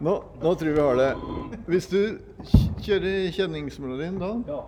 [0.00, 1.14] Nå, nå tror vi har det.
[1.66, 1.98] Hvis du
[2.44, 4.60] kj- kjører kjenningsmelodien da Ja.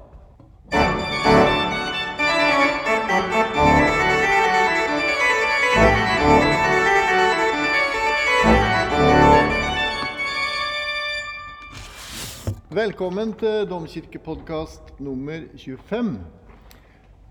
[12.71, 16.19] Velkommen til Domkirkepodkast nummer 25.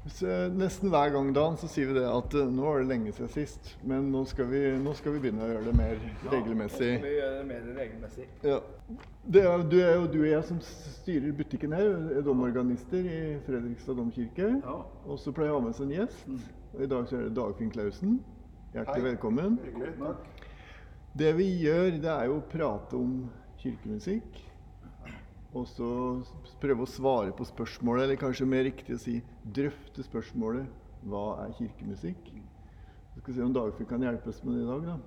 [0.07, 3.11] Så nesten hver gang da så sier vi det at eh, nå er det lenge
[3.13, 3.73] siden sist.
[3.83, 5.99] Men nå skal vi, nå skal vi begynne å gjøre det mer
[6.31, 6.93] regelmessig.
[6.93, 8.27] Nå Skal vi gjøre det mer regelmessig?
[8.47, 8.59] Ja.
[9.35, 11.91] Det er, du er jo du og jeg som styrer butikken her.
[12.15, 14.53] Er domorganister i Fredrikstad domkirke.
[14.63, 14.77] Ja.
[15.05, 16.35] Og så pleier jeg å ha med oss en gjest.
[16.73, 18.19] Og I dag så er det Dagfinn Klausen.
[18.73, 19.59] Hjertelig velkommen.
[19.65, 19.95] Hyggelig.
[19.99, 20.45] Takk.
[21.19, 23.15] Det vi gjør, det er jo å prate om
[23.59, 24.45] kirkemusikk.
[25.57, 25.87] Og så
[26.61, 30.69] prøve å svare på spørsmålet, eller kanskje mer riktig å si drøfte spørsmålet
[31.09, 32.29] hva er kirkemusikk?
[33.15, 34.85] Vi skal se om Dagfinn kan hjelpe oss med det i dag.
[34.91, 34.99] da.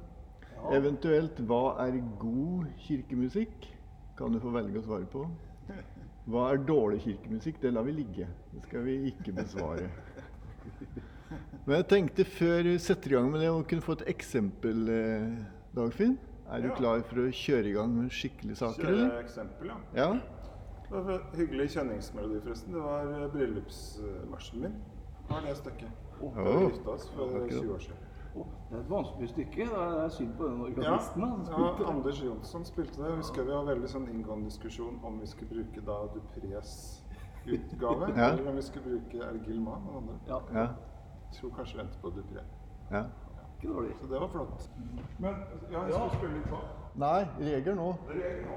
[0.77, 3.69] Eventuelt hva er god kirkemusikk?
[4.19, 5.25] Kan du få velge å svare på.
[6.31, 7.61] Hva er dårlig kirkemusikk?
[7.62, 8.29] Det lar vi ligge.
[8.53, 9.89] Det skal vi ikke besvare.
[11.65, 14.84] Men jeg tenkte før vi setter i gang med det, å kunne få et eksempel,
[14.93, 15.33] eh,
[15.75, 16.19] Dagfinn.
[16.53, 16.75] Er du Ja.
[16.75, 19.20] klar for å kjøre i gang med skikkelige saker, Kjøre eller?
[19.22, 19.77] eksempel, ja.
[19.95, 20.12] Ja?
[20.12, 22.72] Det var en hyggelig kjenningsmelodi, forresten.
[22.75, 24.72] Det var eh, bryllupsmarsjen min.
[24.72, 25.91] Det var det stykket.
[26.20, 26.70] Da vi Åh.
[26.70, 27.62] gifta oss for Ja, akkurat.
[27.62, 27.97] 20 år siden.
[28.34, 29.56] Det er et vanskelig stykke.
[29.56, 31.20] Det er synd på den Ja, organisten.
[31.22, 31.94] da, som ja, spilte det.
[31.94, 33.09] Anders Jonsson spilte det.
[33.09, 37.03] Jeg husker vi var veldig sånn inngående diskusjon om vi skulle bruke da Duprés
[37.47, 38.31] utgave, Ja.
[38.33, 39.83] eller om vi skulle bruke Ergil Mann.
[39.89, 40.14] og andre.
[40.28, 40.66] Ja, Ja.
[40.66, 42.42] Jeg tror kanskje vi venter på Dupré.
[42.91, 43.05] ja.
[43.63, 43.91] Ikke dårlig.
[44.01, 44.71] Så det var flott.
[45.19, 45.35] Men
[45.71, 46.09] jeg skal ja.
[46.17, 46.63] spille litt hva?
[46.95, 47.91] Nei, reger nå.
[48.09, 48.57] Det er nå.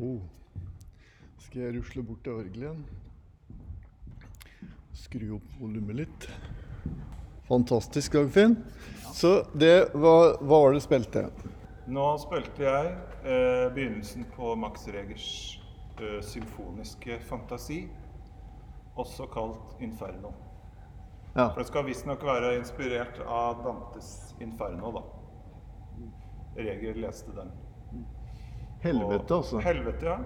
[0.00, 0.20] Oh.
[1.44, 2.84] Skal jeg rusle bort til orgelet igjen?
[4.96, 6.26] Skru opp volumet litt.
[7.50, 8.54] Fantastisk, Dagfinn.
[9.12, 11.24] Så det var, hva var det du spilte?
[11.90, 12.92] Nå spilte jeg
[13.26, 15.28] eh, begynnelsen på Max Regers
[16.00, 17.82] eh, symfoniske fantasi,
[18.96, 20.32] også kalt Inferno.
[21.34, 21.50] Ja.
[21.50, 25.04] For det skal visstnok være inspirert av Dantes Inferno, da.
[26.56, 27.52] Reger leste den.
[28.82, 29.60] Helvete, altså.
[29.64, 30.18] Helvete, ja.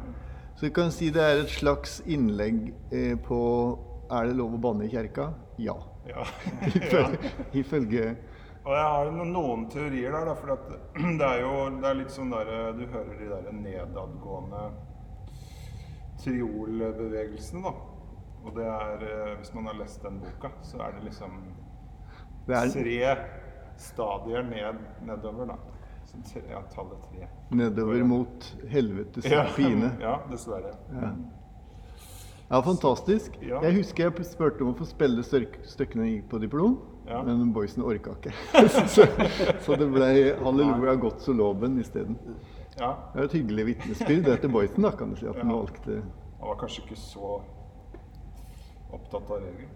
[0.54, 3.40] Så vi kan si det er et slags innlegg eh, på
[4.12, 5.32] Er det lov å banne i kjerka?
[5.58, 5.74] Ja.
[6.06, 6.22] ja.
[6.70, 8.04] Ifølge, ifølge
[8.62, 10.54] Og jeg har noen teorier der, da, for
[11.20, 14.68] det er jo det er litt sånn der Du hører de der nedadgående
[16.24, 17.74] triolbevegelsene, da.
[18.44, 21.40] Og det er eh, Hvis man har lest den boka, så er det liksom
[22.46, 22.98] Det er tre
[23.80, 25.58] stadier ned, nedover, da.
[26.50, 27.28] Ja, tallet tre.
[27.50, 29.92] nedover mot helvetes Ja, pine.
[30.00, 30.74] ja, dessverre.
[30.92, 31.10] Ja.
[32.50, 33.38] Ja, fantastisk.
[33.42, 33.60] Ja.
[33.64, 36.76] Jeg husker jeg spurte om å få spille stykkene jeg gikk på diplom,
[37.08, 37.22] Ja.
[37.22, 38.32] men boysen orka ikke.
[38.94, 39.06] så,
[39.64, 40.10] så det ble
[40.44, 42.18] halleluja godt så loven isteden.
[42.78, 45.26] Ja, Det er et hyggelig vitnesbyrd etter Boysen, da, kan du si.
[45.30, 46.00] At han valgte
[46.44, 47.28] han var kanskje ikke så
[48.92, 49.68] opptatt av regel.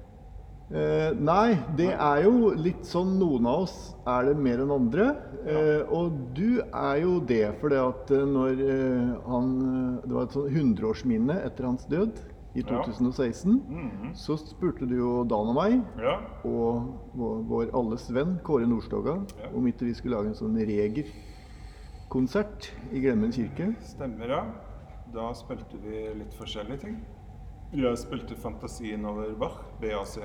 [0.68, 5.06] Eh, nei, det er jo litt sånn noen av oss er det mer enn andre.
[5.48, 10.12] Eh, og du er jo det for det at eh, når eh, han eh, Det
[10.12, 12.20] var et sånn 100-årsminne etter hans død
[12.54, 12.64] i Ja.
[12.84, 13.62] 2016.
[13.64, 14.12] -hmm.
[14.14, 16.20] Så spurte du jo Dan og meg Ja.
[16.44, 16.82] og
[17.14, 19.48] vår, vår alles venn Kåre Nordstoga Ja.
[19.54, 23.74] om ikke vi skulle lage en sånn Reger-konsert i Glemmen kirke.
[23.80, 24.44] Stemmer, ja.
[25.14, 26.96] Da spilte vi litt forskjellige ting.
[27.72, 30.18] Jeg spilte Fantasien over Bach, BACH.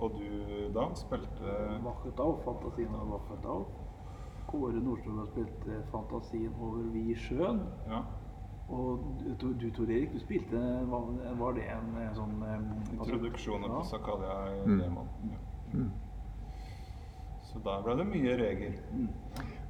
[0.00, 0.24] Og du,
[0.74, 1.52] da spilte
[1.84, 3.66] Wachetau, fantasien over Wachetau.
[4.50, 7.60] Kåre Nordstrøm har spilt fantasien over Vi sjøen.
[7.86, 8.00] Ja.
[8.70, 9.04] Og
[9.40, 11.06] du, du Tor Erik, du spilte Var,
[11.38, 14.78] var det en en sånn eh, altså- Introduksjonen på Sakalia i Mm.
[14.78, 15.08] Lehmann.
[15.30, 15.86] Ja.
[17.42, 18.76] Så der ble det mye reger.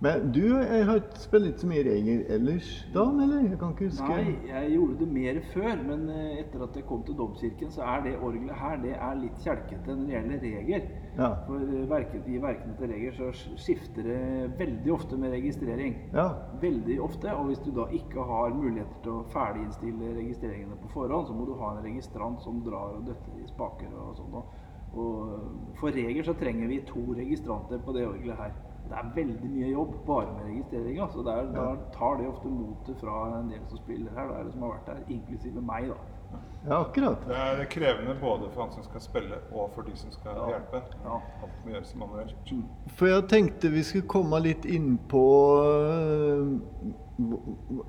[0.01, 3.43] Men du har ikke spilt ikke så mye regler ellers, Dan, eller?
[3.51, 4.07] Jeg kan ikke huske.
[4.09, 7.85] Nei, jeg gjorde det mer før, men eh, etter at jeg kom til Domkirken, så
[7.85, 10.87] er det orgelet her det er litt kjelkete når det gjelder reger.
[11.19, 11.29] Ja.
[11.45, 13.29] For eh, verken, i verkene til reger så
[13.61, 14.23] skifter det
[14.63, 15.99] veldig ofte med registrering.
[16.17, 16.27] Ja.
[16.65, 21.29] Veldig ofte, og hvis du da ikke har muligheter til å ferdiginnstille registreringene på forhånd,
[21.29, 24.41] så må du ha en registrant som drar og døtter i spaker og sånn.
[24.41, 24.59] Og,
[24.97, 28.59] og for reger så trenger vi to registranter på det orgelet her.
[28.91, 32.51] Det er veldig mye jobb bare med registreringa, så der, er, da tar det ofte
[32.51, 35.93] motet fra en del som spiller her, da, eller som har vært her, inklusive meg,
[35.93, 36.20] da.
[36.69, 37.23] Ja, akkurat.
[37.29, 40.47] Det er krevende både for han som skal spille, og for de som skal Ja.
[40.55, 40.83] hjelpe.
[41.05, 41.19] Ja.
[41.43, 42.53] Alt må gjøres manuelt.
[42.99, 45.25] For jeg tenkte vi skulle komme litt inn på
[45.65, 46.47] øh,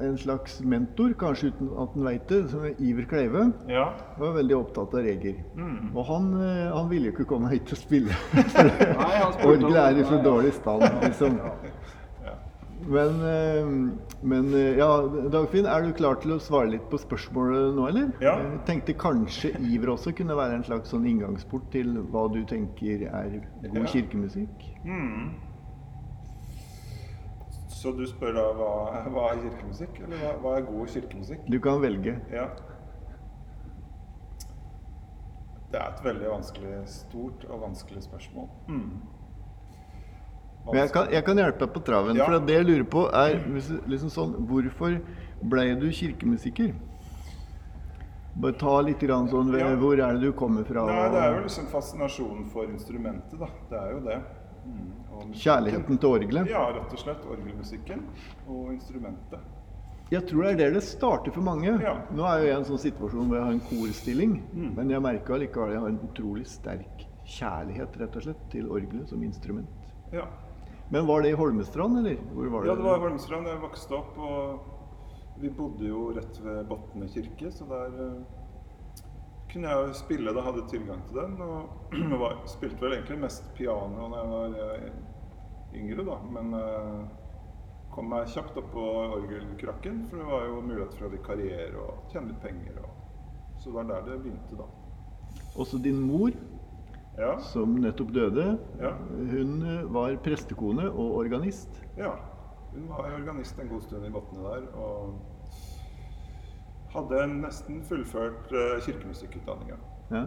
[0.01, 3.45] en slags mentor, kanskje uten at han veit det, som er Iver Kleive.
[3.71, 3.85] Ja.
[4.19, 5.37] var veldig opptatt av reger.
[5.55, 5.91] Mm.
[5.95, 8.11] Og han, øh, han ville jo ikke komme hit og spille.
[8.33, 11.39] Nei, han Orgelet er i så dårlig stand, liksom.
[12.87, 13.67] Men, øh,
[14.23, 14.87] men øh, ja,
[15.31, 18.09] Dagfinn, er du klar til å svare litt på spørsmålet nå, eller?
[18.23, 18.33] Ja.
[18.41, 23.05] Jeg tenkte kanskje Iver også kunne være en slags sånn inngangsport til hva du tenker
[23.07, 23.85] er god Ja.
[23.93, 24.65] kirkemusikk.
[24.85, 25.31] Mm.
[27.69, 28.73] Så du spør da hva,
[29.13, 30.01] hva er kirkemusikk?
[30.05, 31.47] Eller hva, hva er god kirkemusikk?
[31.49, 32.17] Du kan velge.
[32.33, 32.49] Ja.
[35.71, 38.49] Det er et veldig vanskelig, stort og vanskelig spørsmål.
[38.67, 38.89] Mm.
[40.65, 42.15] Men jeg kan, jeg kan hjelpe deg på traven.
[42.19, 42.25] Ja.
[42.29, 43.39] For det jeg lurer på, er
[43.89, 44.99] liksom sånn Hvorfor
[45.41, 46.73] ble du kirkemusiker?
[48.41, 49.71] Bare ta litt grann sånn Ja.
[49.75, 50.85] Hvor er det du kommer fra?
[50.87, 53.49] Nei, det er jo liksom fascinasjonen for instrumentet, da.
[53.69, 54.19] Det er jo det.
[54.65, 55.33] Mm.
[55.33, 56.47] Kjærligheten til orgelet?
[56.49, 57.25] Ja, rett og slett.
[57.27, 58.05] Orgelmusikken
[58.47, 59.39] og instrumentet.
[60.11, 61.71] Jeg tror det er der det starter for mange.
[61.81, 61.93] Ja.
[62.11, 64.75] Nå er jo jeg i en sånn situasjon hvor jeg har en korstilling, Mm.
[64.75, 68.67] men jeg merker allikevel at jeg har en utrolig sterk kjærlighet rett og slett til
[68.69, 69.67] orgelet som instrument.
[70.11, 70.25] Ja.
[70.91, 72.09] Men var det i Holmestrand, eller?
[72.09, 72.67] Det?
[72.67, 77.07] Ja, det var i Holmestrand jeg vokste opp, og vi bodde jo rett ved Botne
[77.07, 79.05] kirke, så der uh,
[79.53, 81.37] kunne jeg spille da, hadde tilgang til den.
[81.45, 86.19] Og var, spilte vel egentlig mest piano da jeg var uh, yngre, da.
[86.35, 86.99] Men uh,
[87.95, 88.87] kom meg kjapt opp på
[89.21, 92.83] orgelkrakken, for det var jo mulighet for å vikariere og tjene litt penger.
[92.83, 92.99] Og,
[93.61, 94.67] så det var der det begynte, da.
[95.55, 96.35] Også din mor,
[97.21, 97.35] Ja.
[97.39, 98.95] som nettopp døde, Ja.
[99.31, 101.83] hun eh, var prestekone og organist.
[101.97, 102.15] Ja.
[102.71, 105.19] Hun var organist en god stund i Botne der, og
[106.93, 109.75] hadde nesten fullført uh, kirkemusikkutdanninga.
[110.11, 110.25] Ja.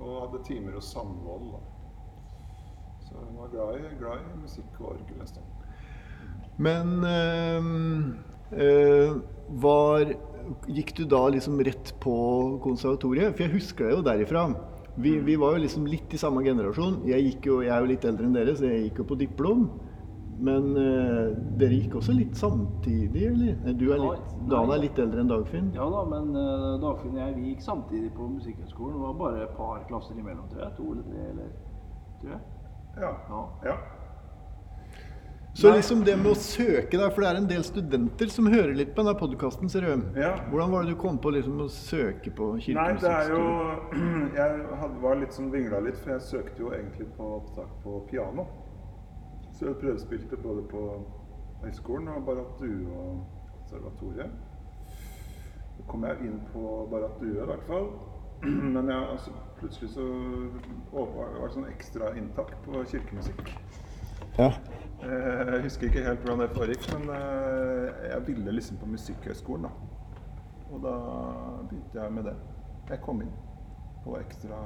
[0.00, 1.54] Og hadde timer hos Sandvold.
[3.00, 5.44] Så hun var glad i, glad i musikk og orgel en stund.
[6.60, 7.64] Men øh,
[8.52, 9.16] øh,
[9.62, 10.12] var
[10.66, 12.14] Gikk du da liksom rett på
[12.64, 13.36] konservatoriet?
[13.36, 14.42] For jeg husker deg jo derifra.
[15.02, 17.00] Vi, vi var jo liksom litt i samme generasjon.
[17.08, 19.18] Jeg, gikk jo, jeg er jo litt eldre enn dere, så jeg gikk jo på
[19.20, 19.64] diplom.
[20.40, 23.58] Men uh, dere gikk også litt samtidig, eller?
[23.66, 25.68] Nei, Du er litt, Dan er litt eldre enn Dagfinn.
[25.76, 28.96] Ja da, men uh, Dagfinn og jeg vi gikk samtidig på Musikkhøgskolen.
[28.96, 30.76] Det var bare et par klasser imellom, tror jeg.
[30.78, 31.50] To eller tre, eller
[32.22, 32.40] tror jeg.
[33.00, 33.12] Ja.
[33.28, 33.42] Ja.
[33.68, 33.76] ja.
[35.54, 38.70] Så liksom det med å søke deg, for det er en del studenter som hører
[38.78, 40.04] litt på denne podkasten, ser du.
[40.20, 40.36] Ja.
[40.52, 44.36] Hvordan var det du kom på liksom å søke på Nei, det er jo kirkemusikkstudiet?
[44.38, 47.96] Jeg hadde, var litt sånn vingla litt, for jeg søkte jo egentlig på opptak på
[48.10, 48.46] piano.
[49.58, 50.84] Så jeg prøvespilte både på
[51.64, 53.18] høyskolen og Barrat Due og
[53.58, 54.38] konservatoriet.
[55.76, 57.90] Så kom jeg inn på Barrat Due i hvert fall.
[58.76, 60.06] Men jeg, altså, plutselig så
[60.94, 63.50] var det sånn ekstra inntak på kirkemusikk.
[64.38, 64.54] Ja.
[65.02, 69.62] Eh, Jeg husker ikke helt hvordan det foregikk, men eh, jeg ville liksom på Musikkhøgskolen,
[69.68, 69.70] da.
[70.70, 70.92] Og da
[71.70, 72.34] begynte jeg med det.
[72.90, 73.32] Jeg kom inn
[74.04, 74.60] på ekstra,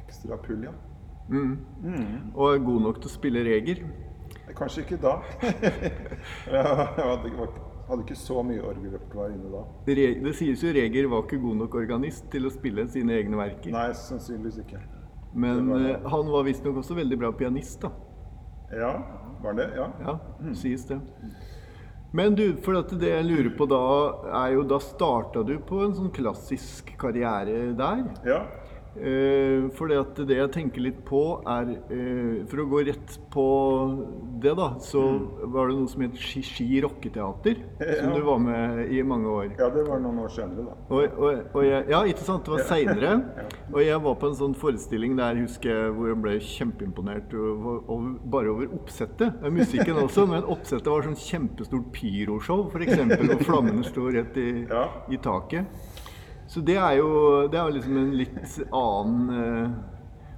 [0.00, 0.72] ekstra pull, ja.
[1.28, 1.58] Mm.
[2.34, 3.84] Og er god nok til å spille reger.
[4.56, 5.16] Kanskje ikke da.
[5.42, 7.48] jeg hadde, ikke-
[7.88, 9.62] hadde ikke så mye orgelrepertoar inne da.
[9.86, 13.36] Det, Det sies jo Reger var ikke god nok organist til å spille sine egne
[13.40, 13.72] verker.
[13.74, 14.80] Nei, sannsynligvis ikke.
[15.34, 17.90] Men var eh, han var visstnok også veldig bra pianist, da.
[18.72, 18.92] Ja,
[19.42, 19.70] var det?
[19.76, 19.90] Ja.
[20.00, 20.18] Ja,
[20.54, 21.00] sies det.
[22.14, 23.80] Men du, for at det jeg lurer på da,
[24.44, 28.04] er jo da starta du på en sånn klassisk karriere der.
[28.28, 28.44] ja.
[28.94, 31.20] Eh, for det at det jeg tenker litt på,
[31.50, 33.46] er eh, For å gå rett på
[34.44, 35.02] det, da, så
[35.50, 37.58] var det noe som het Ski, Ski rocketeater.
[37.80, 39.48] Som du var med i mange år.
[39.58, 40.76] ja, det var noen år senere, da.
[40.94, 42.46] Og, og, og jeg, ja, ikke sant?
[42.46, 43.14] Det var seinere.
[43.74, 47.80] Og jeg var på en sånn forestilling der husker jeg, hvor jeg ble kjempeimponert over,
[47.90, 49.40] over, bare over oppsettet.
[49.54, 53.02] Musikken også, men oppsettet var sånn kjempestort pyroshow, f.eks.
[53.24, 54.50] Og flammene sto rett i,
[55.10, 55.93] i taket.
[56.46, 57.08] Så det er jo
[57.48, 59.74] det er liksom en litt annen eh,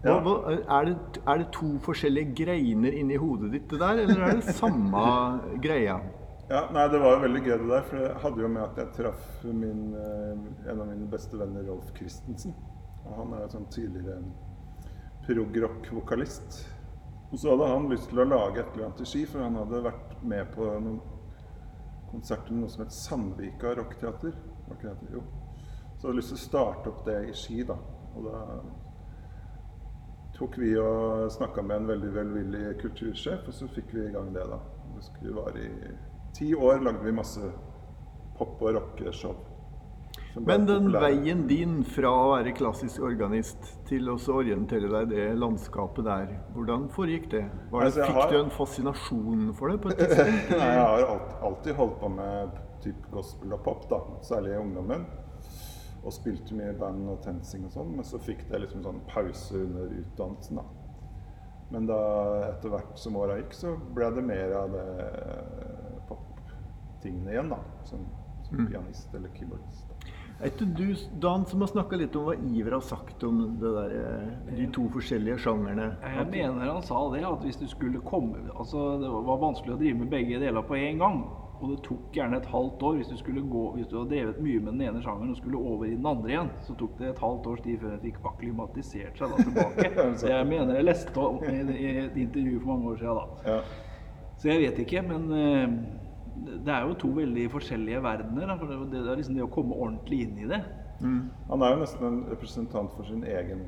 [0.06, 0.20] Ja.
[0.20, 4.54] er, det, er det to forskjellige greiner inni hodet ditt, det der, eller er det
[4.54, 5.02] samme
[5.64, 5.96] greia?
[6.46, 8.76] Ja, nei, Det var jo veldig gøy det der, for det hadde jo med at
[8.78, 12.54] jeg traff min, eh, en av mine beste venner, Rolf Christensen.
[13.06, 14.20] Og Han er jo sånn tidligere
[15.26, 16.60] prog-rock-vokalist.
[17.32, 19.58] Og så hadde han lyst til å lage et eller annet i Ski, for han
[19.58, 21.00] hadde vært med på noen
[22.12, 24.38] konserter med noe som het Sandvika Rockteater.
[24.68, 24.80] Var
[26.06, 27.74] ikke jeg hadde lyst til å starte opp det i Ski, da.
[28.16, 28.40] Og da
[30.36, 34.32] tok vi og snakka med en veldig velvillig kultursjef, og så fikk vi i gang
[34.34, 34.58] det, da.
[34.96, 35.92] Det skulle vare i
[36.36, 37.40] ti år, lagde vi masse
[38.36, 39.34] pop- og rockeshow.
[40.36, 41.00] Men den populære.
[41.00, 46.34] veien din fra å være klassisk organist til å orientere deg i det landskapet der,
[46.54, 47.44] hvordan foregikk det?
[47.72, 50.50] Var det Altså, fikk har- du en fascinasjon for det på et tidspunkt?
[50.60, 52.50] Nei, jeg har alltid holdt på med
[52.84, 54.00] typ gospel og pop, da.
[54.22, 55.06] Særlig i ungdommen.
[56.04, 57.94] Og spilte mye i band og tensing og sånn.
[57.98, 60.66] Men så fikk det liksom sånn pause under utdannelsen, da.
[61.74, 61.98] Men da
[62.52, 64.86] etter hvert som åra gikk, så ble det mer av det
[66.06, 67.58] pop-tingene igjen, da.
[67.88, 68.06] Som,
[68.46, 69.86] som pianist eller keyboardist.
[70.36, 73.70] Er ikke du, Dan, som har snakka litt om hva Iver har sagt om det
[73.72, 75.86] der, eh, de to forskjellige sjangerne?
[76.02, 79.78] Jeg mener han sa det, at hvis du skulle komme Altså, det var vanskelig å
[79.80, 81.22] drive med begge deler på en gang.
[81.56, 82.98] Og det tok gjerne et halvt år.
[83.00, 85.60] Hvis du skulle gå, hvis du hadde drevet mye med den ene sjangeren og skulle
[85.60, 88.18] over i den andre igjen, så tok det et halvt års tid før en fikk
[88.30, 89.90] akklimatisert seg da tilbake.
[90.20, 93.60] Så jeg mener jeg leste om i et intervju for mange år siden da.
[94.36, 95.78] Så jeg vet ikke, men eh,
[96.66, 98.52] det er jo to veldig forskjellige verdener.
[98.52, 98.58] Da.
[98.60, 100.60] For det er liksom det å komme ordentlig inn i det.
[101.48, 103.66] Han er jo nesten en representant for sin egen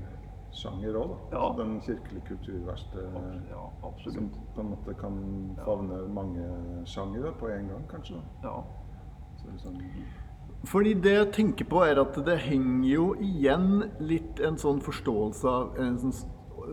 [0.53, 1.37] sjanger òg, da.
[1.39, 1.49] Ja.
[1.59, 3.65] Den kirkelige kulturverkstedet Ja,
[4.13, 5.19] Som på en måte kan
[5.65, 6.47] favne mange
[6.87, 8.17] sjangere på en gang, kanskje.
[8.43, 8.49] da.
[8.49, 8.65] Ja.
[9.37, 9.77] Så liksom,
[10.65, 15.47] Fordi det jeg tenker på, er at det henger jo igjen litt en sånn forståelse
[15.49, 16.17] av en sånn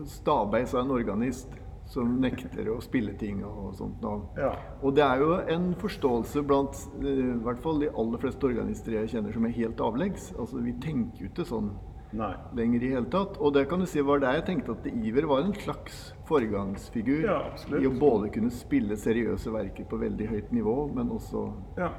[0.04, 1.48] stabeis av en organist
[1.86, 4.00] som nekter å spille ting og sånt.
[4.02, 4.16] nå.
[4.36, 4.56] ja.
[4.82, 8.92] Og det er jo en forståelse blant eh, i hvert fall de aller fleste organister
[8.92, 10.32] jeg kjenner som er helt avleggs.
[10.38, 11.70] Altså, Vi tenker jo ikke sånn
[12.16, 12.32] Nei.
[12.56, 13.36] lenger i hele tatt.
[13.38, 17.24] Og det kan du si var der jeg tenkte at Iver var en slags foregangsfigur
[17.26, 17.38] Ja,
[17.78, 21.90] i å både kunne spille seriøse verker på veldig høyt nivå, men også Ja.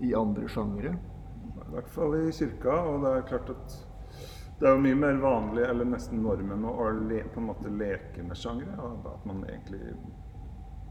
[0.00, 0.96] i andre sjangere.
[1.62, 2.74] I hvert fall i kirka.
[2.88, 3.78] Og det er klart at
[4.60, 8.22] det er jo mye mer vanlig, eller nesten normen, å le, på en måte leke
[8.22, 8.76] med sjangere.
[9.04, 9.94] At man egentlig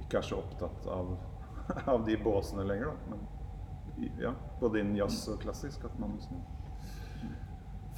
[0.01, 1.17] ikke er så opptatt av,
[1.93, 3.15] av de båsene lenger, da.
[3.15, 5.85] Men ja, både innen jazz og klassisk.
[5.85, 6.41] At man liksom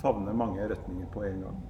[0.04, 1.62] favner mange retninger på en gang.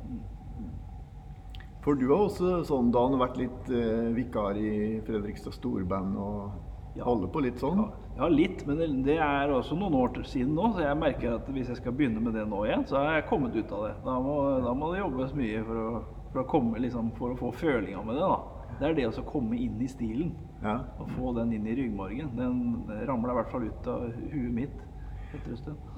[1.83, 6.61] For du har også sånn, Dan, vært litt eh, vikar i Fredrikstad Storband og
[6.95, 7.03] Ja.
[7.07, 7.79] holder på litt sånn?
[8.15, 11.47] Ja, litt, men det, det er også noen år siden nå, så jeg merker at
[11.49, 13.93] hvis jeg skal begynne med det nå igjen, så har jeg kommet ut av det.
[14.05, 17.39] Da må, da må det jobbes mye for å, for å, komme, liksom, for å
[17.39, 18.29] få følinga med det.
[18.29, 18.37] da.
[18.79, 20.31] Det er det å komme inn i stilen
[20.63, 20.77] Ja.
[21.01, 22.31] og få den inn i ryggmargen.
[22.37, 24.77] Den ramla i hvert fall ut av huet mitt.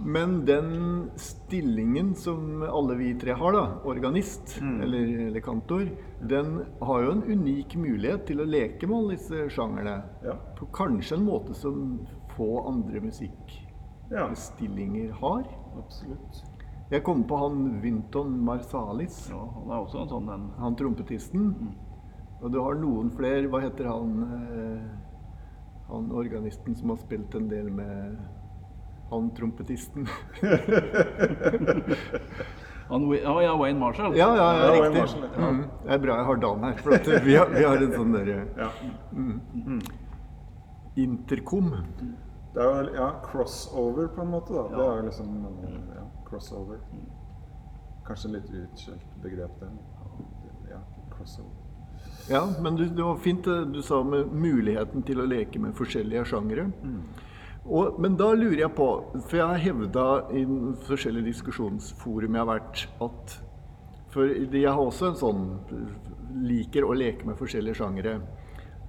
[0.06, 4.82] Men den stillingen som alle vi tre har, da, organist Mm.
[4.82, 5.89] eller, eller kantor,
[6.22, 10.04] den har jo en unik mulighet til å leke med alle disse sjangerne.
[10.24, 10.34] Ja.
[10.58, 12.00] På kanskje en måte som
[12.36, 14.27] få andre Ja.
[14.27, 15.44] musikkstillinger har.
[15.77, 16.44] Absolutt.
[16.92, 21.56] Jeg kom på han Vinton Marsalis, Ja, han er også en sånn en han trompetisten.
[22.42, 23.48] Og du har noen flere.
[23.50, 24.82] Hva heter han eh,
[25.88, 28.18] Han organisten som har spilt en del med
[29.10, 30.08] han trompetisten?
[32.90, 34.18] han, Ja, ja, Wayne Marshall.
[34.18, 35.00] Ja, ja, ja, Ja, riktig.
[35.02, 35.48] Marshall, ja.
[35.50, 35.64] Mm.
[35.84, 38.16] Det er bra jeg har Dan her, for at vi, har, vi har en sånn
[38.16, 38.70] derre Ja.
[40.96, 41.72] intercom.
[42.56, 44.64] Det er vel ja, crossover på en måte, da.
[44.72, 45.28] Det er jo liksom
[45.98, 46.80] ja, crossover.
[48.08, 49.70] Kanskje litt utskjelt begrep, det.
[50.72, 50.80] Ja,
[51.12, 51.52] crossover.
[52.30, 55.76] Ja, men du, det var fint det du sa med muligheten til å leke med
[55.78, 56.70] forskjellige sjangere.
[57.66, 58.88] Og, men da lurer jeg på,
[59.26, 60.06] for jeg har hevda
[60.38, 60.44] i
[60.86, 63.38] forskjellige diskusjonsforum jeg har vært, at
[64.14, 65.46] For jeg har også en sånn
[66.46, 68.20] liker å leke med forskjellige sjangere.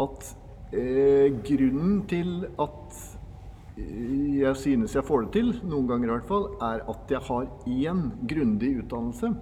[0.02, 0.28] At
[0.76, 2.98] eh, grunnen til at
[3.80, 7.24] eh, jeg synes jeg får det til, noen ganger i hvert fall, er at jeg
[7.26, 9.32] har én grundig utdannelse.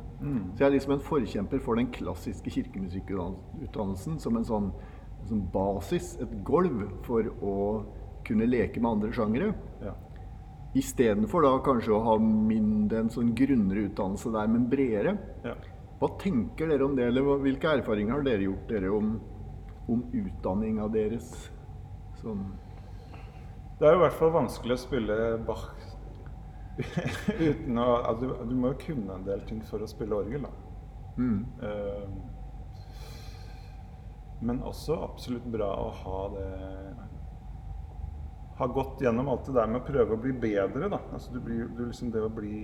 [0.55, 4.71] Så jeg er liksom en forkjemper for den klassiske kirkemusikkutdannelsen som en sånn,
[5.21, 7.59] en sånn basis, et gulv, for å
[8.27, 9.53] kunne leke med andre sjangere.
[9.83, 9.95] Ja.
[10.75, 15.15] Istedenfor da kanskje å ha mindre en sånn grunnere utdannelse der, men bredere.
[15.45, 15.55] Ja.
[16.01, 19.15] Hva tenker dere om det, eller hvilke erfaringer har dere gjort dere om,
[19.89, 21.31] om utdanning av deres?
[22.21, 22.45] Sånn
[23.79, 25.17] Det er jo i hvert fall vanskelig å spille
[25.47, 25.65] Bach
[27.49, 30.43] uten å altså, du, du må jo kunne en del ting for å spille orgel,
[30.43, 30.53] da.
[31.21, 31.41] mm.
[31.63, 32.07] Uh,
[34.45, 36.49] men også absolutt bra å ha det
[38.59, 40.89] Ha gått gjennom alt det der med å prøve å bli bedre.
[40.89, 41.01] da.
[41.13, 42.59] Altså, du blir, du liksom det å bli,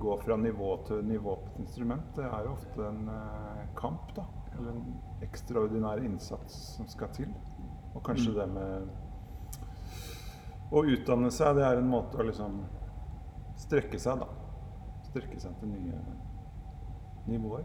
[0.00, 4.14] gå fra nivå til nivå på et instrument, det er jo ofte en eh, kamp.
[4.16, 4.24] da.
[4.54, 4.94] Eller en
[5.26, 7.30] ekstraordinær innsats som skal til.
[7.94, 8.88] Og kanskje det med
[10.74, 12.62] å utdanne seg, det er en måte å liksom
[13.66, 14.28] strekke seg, da.
[15.10, 16.00] Strekke seg til nye
[17.28, 17.64] nivåer.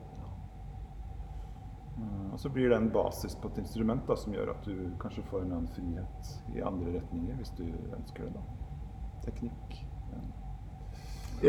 [2.32, 5.24] Og så blir det en basis på et instrument da, som gjør at du kanskje
[5.27, 7.65] får en annen frihet i andre retninger, hvis du
[7.98, 8.34] ønsker det.
[8.34, 8.44] da.
[9.25, 9.79] Teknikk.
[10.13, 10.22] Ja.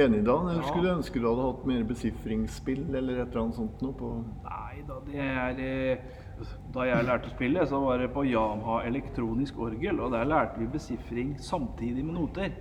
[0.05, 0.49] Enig, Dan?
[0.49, 0.69] Eller Ja.
[0.69, 4.11] skulle du ønske du hadde hatt mer besifringsspill eller et eller annet sånt noe på
[4.45, 5.99] Nei da, det er eh,
[6.73, 10.59] Da jeg lærte å spille, så var det på Yamaha elektronisk orgel, og der lærte
[10.59, 12.53] vi besifring samtidig med noter.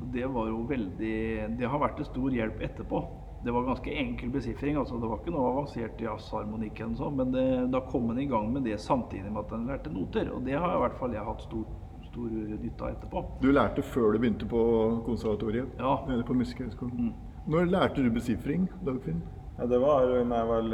[0.00, 3.02] Og Det var jo veldig Det har vært en stor hjelp etterpå.
[3.44, 7.44] Det var ganske enkel besifring, altså det var ikke noe avansert jazzharmonikk eller men det,
[7.72, 10.58] da kom en i gang med det samtidig med at en lærte noter, og det
[10.60, 11.64] har i hvert fall jeg hatt stor,
[12.10, 13.24] stor nytte av etterpå.
[13.40, 14.62] Du lærte før du begynte på
[15.08, 15.72] konservatoriet?
[15.80, 15.96] Ja.
[16.08, 17.08] Eller på Musikkhøgskolen?
[17.08, 17.28] Mm.
[17.50, 19.22] Når lærte du besifring, Dagfinn?
[19.56, 20.68] Ja, det var da jeg var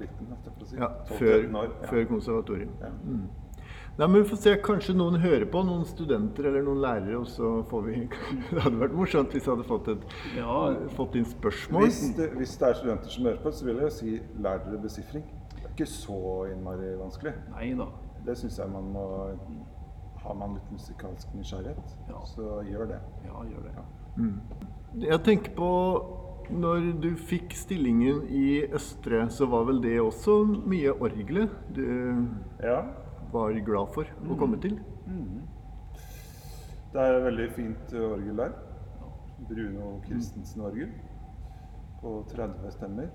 [0.00, 0.76] liten, si.
[0.76, 1.72] Ja, 12-13 før, år.
[1.80, 1.88] Ja.
[1.90, 2.70] før konservatoriet.
[2.80, 2.92] Ja.
[3.98, 4.52] Nei, men vi får se.
[4.60, 7.94] Kanskje noen hører på, noen studenter eller noen lærere, og så får vi
[8.50, 10.02] Det hadde vært morsomt hvis jeg hadde fått, et,
[10.36, 10.56] Ja,
[10.98, 11.86] fått inn spørsmål.
[11.86, 14.82] Hvis det, hvis det er studenter som hører på, så vil jeg si lær dere
[14.82, 15.24] besifring.
[15.54, 16.18] Det er ikke så
[16.52, 17.32] innmari vanskelig.
[17.54, 17.88] nei da.
[18.26, 19.06] Det syns jeg man må
[20.26, 22.20] Har man litt musikalsk nysgjerrighet, Ja.
[22.26, 23.00] så gjør det.
[23.24, 23.74] Ja, gjør det.
[23.76, 23.84] ja.
[25.06, 25.68] Jeg tenker på
[26.50, 32.26] når du fikk stillingen i Østre, så var vel det også mye orgelet du
[32.62, 32.80] Ja.
[33.32, 34.78] Var glad for å komme til?
[36.92, 38.56] Det er et veldig fint eh, orgel der.
[39.46, 40.94] Bruno Christensen-orgel
[42.00, 43.10] på 30 stemmer.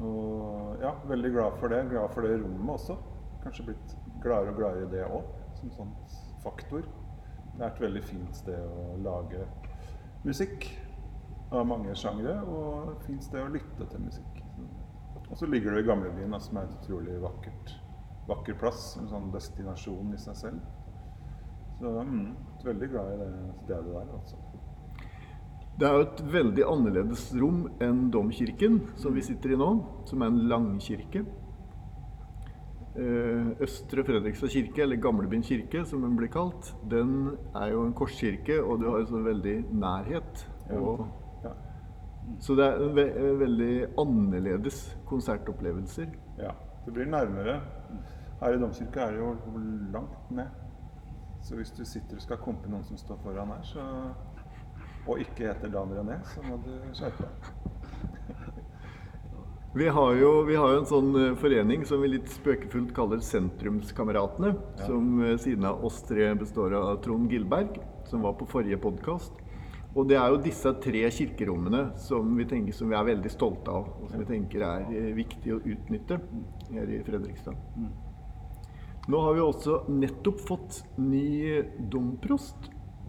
[0.00, 1.82] Og ja, veldig glad for det.
[1.90, 2.96] Glad for det rommet også.
[3.42, 5.92] Kanskje blitt gladere og gladere i det òg, som sånn
[6.44, 6.86] faktor.
[7.52, 9.44] Det er et veldig fint sted å lage
[10.24, 10.70] musikk
[11.52, 14.40] av mange sjangre, og et fint sted å lytte til musikk.
[15.28, 17.74] Og så ligger det i gamlebyen, som er et utrolig vakkert,
[18.28, 18.96] vakker plass.
[19.00, 20.60] En sånn destinasjon i seg selv.
[21.80, 22.26] Så mm,
[22.64, 23.30] veldig glad i det
[23.64, 24.36] stedet der, altså.
[25.80, 29.70] Det er jo et veldig annerledes rom enn domkirken, som vi sitter i nå,
[30.06, 31.24] som er en langkirke.
[32.92, 37.94] Eh, Østre Fredrikstad kirke, eller Gamlebyen kirke, som den blir kalt, den er jo en
[37.96, 40.46] korskirke, og du har jo så veldig nærhet.
[40.68, 40.76] Ja.
[40.78, 41.06] Og,
[41.42, 41.54] Ja.
[42.38, 43.06] så det er en ve
[43.40, 46.12] veldig annerledes konsertopplevelser.
[46.38, 46.52] ja.
[46.84, 47.60] Det blir nærmere.
[48.42, 49.60] Her i domkirka er det jo
[49.94, 50.50] langt ned.
[51.42, 53.84] Så hvis du sitter og skal kompe noen som står foran her, så,
[55.06, 58.58] og ikke heter Dan René, så må du skjerpe deg.
[59.74, 63.22] Vi har, jo, vi har jo en sånn eh, forening som vi litt spøkefullt kaller
[63.24, 64.50] Sentrumskameratene.
[64.84, 67.78] Som eh, siden av oss tre består av Trond Gilberg,
[68.10, 69.40] som var på forrige podkast.
[69.96, 73.72] Og det er jo disse tre kirkerommene som vi tenker som vi er veldig stolte
[73.72, 76.20] av, og som vi tenker er eh, viktig å utnytte
[76.68, 77.56] her i Fredrikstad.
[79.06, 82.68] Nå har vi også nettopp fått ny domprost,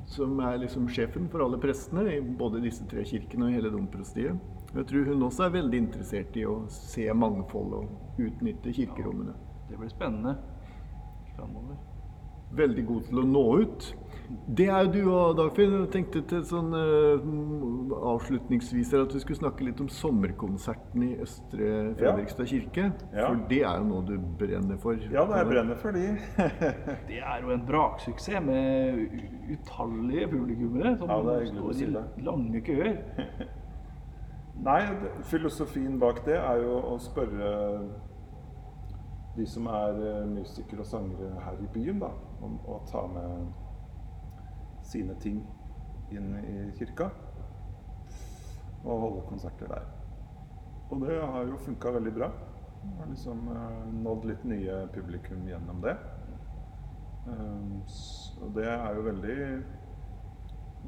[0.10, 4.39] som er liksom sjefen for alle prestene i både disse tre kirkene og hele domprostiet.
[4.73, 9.36] Jeg tror hun også er veldig interessert i å se mangfold og utnytte kirkerommene.
[9.69, 10.34] Det blir spennende
[11.36, 11.77] framover.
[12.58, 13.88] Veldig god til å nå ut.
[14.57, 15.73] Det er jo du og Dagfinn.
[15.81, 21.71] Jeg tenkte til sånn uh, avslutningsvis at vi skulle snakke litt om sommerkonserten i Østre
[21.99, 22.89] Fredrikstad kirke.
[23.13, 23.27] Ja.
[23.27, 24.99] For det er jo noe du brenner for.
[25.13, 26.05] Ja, det er brenner for de.
[27.09, 29.03] Det er jo en braksuksess med
[29.51, 32.95] utallige publikummere som Ja, står i lange køer.
[34.67, 34.81] Nei,
[35.27, 37.51] filosofien bak det er jo å spørre
[39.36, 42.12] de som er eh, musikere og sangere her i byen, da,
[42.45, 43.62] om å ta med
[44.93, 45.41] sine ting
[46.13, 47.10] inn i kirka
[48.84, 49.86] og holde konserter der.
[50.91, 52.29] Og det har jo funka veldig bra.
[52.99, 55.95] Har liksom eh, nådd litt nye publikum gjennom det.
[57.23, 57.79] Um,
[58.43, 59.38] og det er jo veldig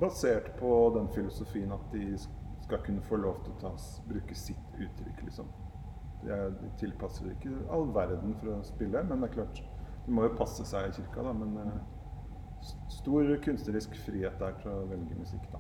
[0.02, 2.18] basert på den filosofien at de
[2.65, 3.72] skal kunne få lov til å ta,
[4.10, 5.48] bruke sitt uttrykk, liksom.
[6.26, 9.63] De, de tilpasser ikke all verden for å spille, men det er klart
[10.06, 11.78] De må jo passe seg i kirka, da, men eh,
[12.91, 15.60] stor kunstnerisk frihet der til å velge musikk, da.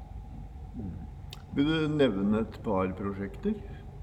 [1.55, 3.53] Vil du nevne et par prosjekter?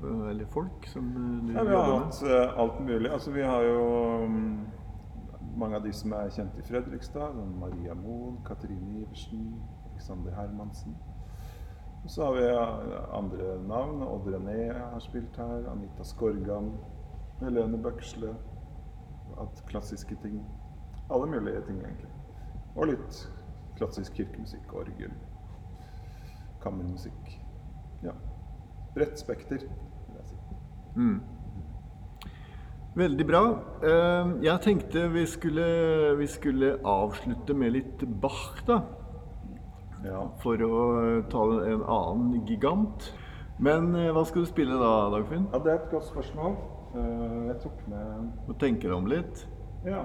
[0.02, 3.10] eh, Eller folk som eh, du Ja, vi har hatt eh, alt mulig.
[3.10, 3.82] Altså, vi har jo
[4.26, 4.54] mm,
[5.56, 7.36] mange av de som er kjent i Fredrikstad.
[7.36, 9.44] Sånn Maria Moen, Katrine Iversen,
[9.90, 10.96] Alexander Hermansen.
[12.02, 12.48] Og så har vi
[13.18, 14.00] andre navn.
[14.02, 15.68] Odd René har spilt her.
[15.70, 16.72] Anita Skorgan.
[17.42, 18.32] Helene Bøksle.
[19.38, 20.40] At klassiske ting.
[21.12, 22.11] Alle mulige ting, egentlig.
[22.76, 23.20] Og litt
[23.78, 24.72] klassisk kirkemusikk.
[24.74, 25.12] Orgel.
[26.62, 27.36] Kammermusikk.
[28.04, 28.14] Ja.
[28.94, 30.36] Bredt spekter, vil jeg si.
[30.96, 31.20] Mm.
[32.96, 33.42] Veldig bra.
[33.82, 38.82] Eh, Jeg tenkte vi skulle, vi skulle avslutte med litt Bach, da.
[40.04, 40.26] Ja.
[40.42, 43.08] For å eh, ta en annen gigant.
[43.62, 45.48] Men eh, hva skal du spille da, Dagfinn?
[45.52, 46.56] Ja, det er et godt spørsmål.
[46.92, 49.46] Jeg tok med Må tenke deg om litt.
[49.88, 50.02] Ja.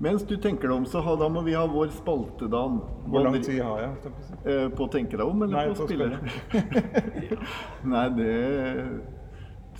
[0.00, 2.78] Mens du tenker deg om, så ha, da må vi ha vår spalte, Dan.
[3.06, 3.90] Hvor lang tid har jeg?
[4.00, 4.38] på å?
[4.48, 6.20] Eh, På å tenke deg om, eller Nei, på å spille?
[7.92, 8.80] Nei, det er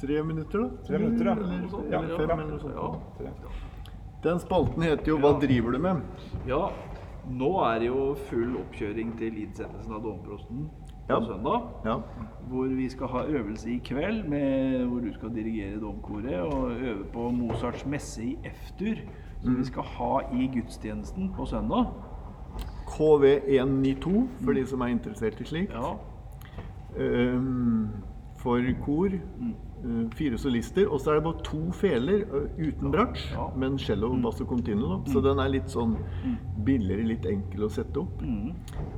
[0.00, 0.68] Tre minutter, da?
[0.86, 1.32] Tre minutter, ja.
[1.32, 3.24] Eller, Ja, eller fem, eller noe sånt.
[3.24, 3.30] Ja.
[4.24, 6.00] Den spalten heter jo 'Hva driver du med?'
[6.48, 6.70] Ja,
[7.28, 10.68] nå er det jo full oppkjøring til innsettelsen av domprosten
[11.08, 11.20] på Ja.
[11.20, 11.62] søndag.
[11.84, 11.96] Ja.
[12.48, 17.04] Hvor vi skal ha øvelse i kveld, med, hvor du skal dirigere domkoret og øve
[17.12, 18.96] på Mozarts messe i F-dur.
[19.42, 21.86] Som vi skal ha i gudstjenesten på søndag.
[22.90, 25.72] KV192, for de som er interessert i slikt.
[25.76, 25.94] Ja,
[26.98, 27.88] Um,
[28.36, 29.06] for kor.
[29.12, 30.88] eh, fire solister.
[30.92, 33.46] Og så er det bare to feler eh, uten bratsj, Ja.
[33.56, 34.88] men cello, bass og continuo.
[34.88, 35.12] da.
[35.12, 35.96] Så den er litt sånn
[36.64, 38.22] billigere, litt enkel å sette opp.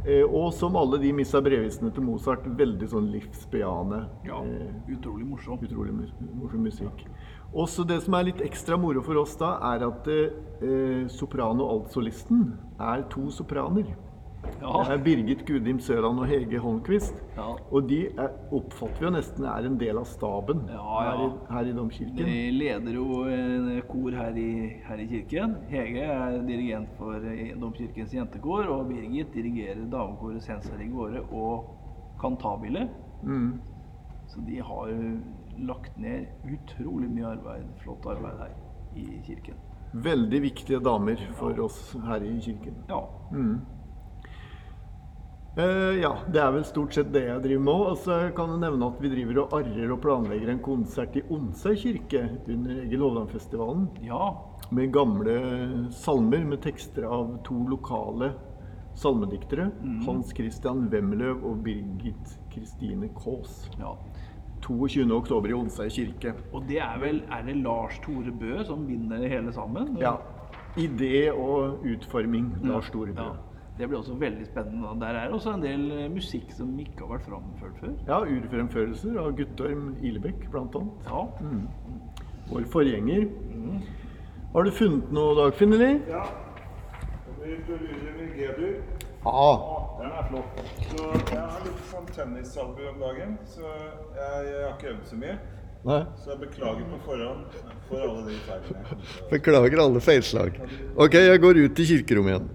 [0.07, 4.07] Eh, og som alle de missa brevisene til Mozart, veldig sånn livsbejaende.
[4.25, 5.59] ja eh, utrolig morsom.
[5.63, 5.93] Utrolig
[6.35, 7.05] morsom musikk.
[7.53, 11.69] Også det som er litt ekstra moro for oss da, er at eh, sopran- og
[11.83, 12.47] altsolisten
[12.81, 13.91] er to sopraner.
[14.43, 17.15] Det er Birgit Gudim Søland og Hege Holmquist.
[17.37, 17.45] Ja.
[17.71, 21.29] Og de er, oppfatter vi jo nesten er en del av staben Ja, Her, i,
[21.55, 22.17] her i domkirken.
[22.27, 24.49] de leder jo en kor her i,
[24.89, 25.55] her i kirken.
[25.71, 31.71] Hege er dirigent for eh, Domkirkens jentekor, og Birgit dirigerer damekoret Sensor i Gårde og
[32.23, 32.89] Cantabile.
[33.23, 33.61] Mm.
[34.27, 34.91] Så de har
[35.59, 38.57] lagt ned utrolig mye arbeid, flott arbeid her
[38.97, 39.61] i kirken.
[39.93, 42.83] Veldig viktige damer for oss her i kirken.
[42.89, 43.03] Ja.
[43.33, 43.61] Mm.
[45.53, 47.83] Uh, ja, det er vel stort sett det jeg driver med òg.
[47.91, 51.25] Og så kan jeg nevne at vi driver og arrer og planlegger en konsert i
[51.29, 53.91] Onsøy kirke under Egil Hovland-festivalen.
[54.07, 54.33] ja.
[54.73, 55.35] Med gamle
[55.93, 58.31] salmer med tekster av to lokale
[58.97, 59.67] salmediktere.
[60.07, 63.69] Hans Christian Wemløv og Birgit Kristine Kaas.
[63.79, 63.93] ja.
[64.63, 65.07] 22.
[65.15, 66.35] oktober i Onsøy kirke.
[66.53, 69.97] Og det er vel Er det Lars Tore Bø som vinner det hele sammen?
[70.01, 70.17] Ja.
[70.77, 72.55] Idé og utforming.
[72.65, 73.23] Lars Storebø.
[73.23, 73.53] Ja.
[73.79, 74.89] Det blir også veldig spennende.
[75.01, 77.95] Der er også en del eh, musikk som ikke har vært framført før.
[78.07, 81.09] Ja, urfremførelser av Guttorm Ilebekk, blant annet.
[81.09, 81.25] Ja.
[82.53, 83.27] Vår forgjenger.
[84.53, 85.99] Har du funnet noe, Dagfinn, eller?
[86.13, 86.25] Ja.
[87.43, 89.02] Vi blir med G-dur.
[89.25, 89.99] Ja.
[90.01, 90.63] Den er flott.
[90.91, 95.19] Så jeg har litt sånn tennisalbue om dagen, så jeg, jeg har ikke øvd så
[95.21, 95.37] mye.
[95.83, 96.01] Nei.
[96.23, 97.55] Så jeg beklager på forhånd
[97.89, 98.99] for alle de feilene.
[99.31, 100.59] Beklager alle feilslag.
[100.95, 102.51] Ok, jeg går ut til kirkerommet igjen.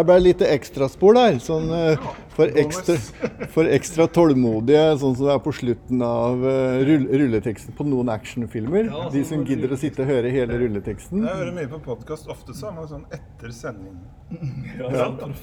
[0.00, 1.34] Det ble litt ekstraspor der.
[1.44, 2.94] Sånn, eh, for, ekstra,
[3.54, 6.80] for ekstra tålmodige, sånn som det er på slutten av eh,
[7.20, 8.88] rulleteksten på noen actionfilmer.
[8.88, 11.20] Ja, De som gidder å sitte og høre hele rulleteksten.
[11.26, 12.30] Jeg hører mye på podkast.
[12.32, 14.00] Ofte så er man sånn etter sending.
[14.80, 15.34] Ja, ut den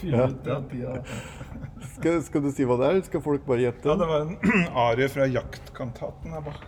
[0.72, 0.96] tida.
[1.98, 3.86] Skal, skal du si hva det er, eller skal folk bare gjette?
[3.90, 6.66] Ja, det var en arie fra jaktkantaten her bak.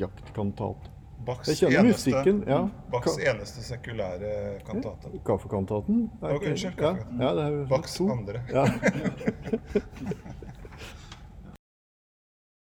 [0.00, 0.93] Jaktkantat.
[1.24, 2.60] Bachs musikken, ja.
[2.92, 5.12] Bachs eneste sekulære kantate.
[5.24, 6.10] Kaffekantaten?
[6.22, 6.80] Er unnskyld,
[7.20, 8.40] Ja, ja, Bachs andre.
[8.52, 8.64] Ja.